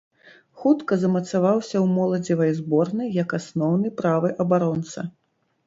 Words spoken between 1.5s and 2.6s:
ў моладзевай